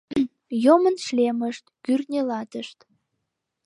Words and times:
Йомын 0.63 0.95
шлемышт, 1.05 1.65
кӱртньӧ 1.85 2.21
латышт. 2.29 2.79